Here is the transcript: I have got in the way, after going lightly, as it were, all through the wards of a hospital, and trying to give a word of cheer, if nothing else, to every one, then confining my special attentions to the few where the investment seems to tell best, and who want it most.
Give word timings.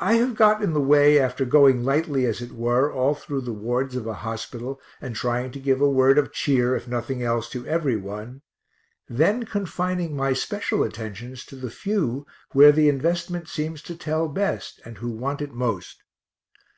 I 0.00 0.16
have 0.16 0.34
got 0.34 0.62
in 0.62 0.74
the 0.74 0.82
way, 0.82 1.18
after 1.18 1.46
going 1.46 1.82
lightly, 1.82 2.26
as 2.26 2.42
it 2.42 2.52
were, 2.52 2.92
all 2.92 3.14
through 3.14 3.40
the 3.40 3.54
wards 3.54 3.96
of 3.96 4.06
a 4.06 4.12
hospital, 4.12 4.78
and 5.00 5.16
trying 5.16 5.50
to 5.52 5.58
give 5.60 5.80
a 5.80 5.88
word 5.88 6.18
of 6.18 6.30
cheer, 6.30 6.76
if 6.76 6.86
nothing 6.86 7.22
else, 7.22 7.48
to 7.52 7.66
every 7.66 7.96
one, 7.96 8.42
then 9.08 9.46
confining 9.46 10.14
my 10.14 10.34
special 10.34 10.82
attentions 10.82 11.46
to 11.46 11.56
the 11.56 11.70
few 11.70 12.26
where 12.52 12.70
the 12.70 12.90
investment 12.90 13.48
seems 13.48 13.80
to 13.84 13.96
tell 13.96 14.28
best, 14.28 14.78
and 14.84 14.98
who 14.98 15.08
want 15.10 15.40
it 15.40 15.54
most. 15.54 16.02